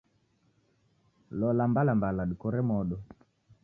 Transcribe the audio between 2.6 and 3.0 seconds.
modo